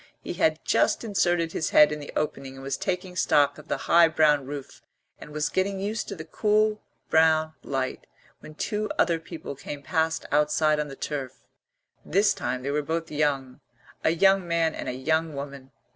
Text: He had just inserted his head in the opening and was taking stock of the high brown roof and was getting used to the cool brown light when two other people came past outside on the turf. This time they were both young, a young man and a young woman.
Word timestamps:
He 0.19 0.33
had 0.33 0.65
just 0.65 1.03
inserted 1.03 1.51
his 1.51 1.69
head 1.69 1.91
in 1.91 1.99
the 1.99 2.11
opening 2.15 2.55
and 2.55 2.63
was 2.63 2.75
taking 2.75 3.15
stock 3.15 3.59
of 3.59 3.67
the 3.67 3.77
high 3.85 4.07
brown 4.07 4.47
roof 4.47 4.81
and 5.19 5.29
was 5.31 5.47
getting 5.49 5.79
used 5.79 6.07
to 6.07 6.15
the 6.15 6.25
cool 6.25 6.81
brown 7.11 7.53
light 7.61 8.07
when 8.39 8.55
two 8.55 8.89
other 8.97 9.19
people 9.19 9.53
came 9.55 9.83
past 9.83 10.25
outside 10.31 10.79
on 10.79 10.87
the 10.87 10.95
turf. 10.95 11.43
This 12.03 12.33
time 12.33 12.63
they 12.63 12.71
were 12.71 12.81
both 12.81 13.11
young, 13.11 13.59
a 14.03 14.09
young 14.09 14.47
man 14.47 14.73
and 14.73 14.89
a 14.89 14.93
young 14.93 15.35
woman. 15.35 15.69